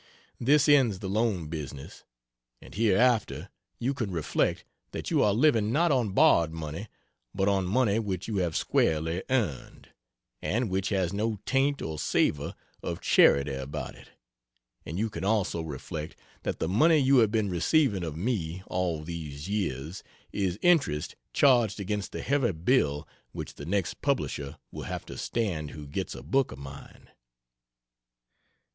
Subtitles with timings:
[0.39, 2.03] This ends the loan business;
[2.59, 6.87] and hereafter you can reflect that you are living not on borrowed money
[7.35, 9.89] but on money which you have squarely earned,
[10.41, 14.09] and which has no taint or savor of charity about it
[14.87, 19.03] and you can also reflect that the money you have been receiving of me all
[19.03, 25.05] these years is interest charged against the heavy bill which the next publisher will have
[25.05, 27.09] to stand who gets a book of mine.